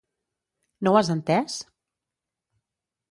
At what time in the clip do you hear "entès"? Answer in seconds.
1.17-1.59